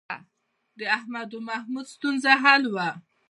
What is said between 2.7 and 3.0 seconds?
وه